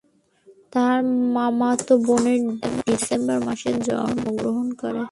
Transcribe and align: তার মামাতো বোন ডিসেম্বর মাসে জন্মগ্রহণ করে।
তার 0.71 1.03
মামাতো 1.33 1.97
বোন 1.97 2.25
ডিসেম্বর 2.85 3.37
মাসে 3.45 3.73
জন্মগ্রহণ 3.73 4.67
করে। 4.73 4.99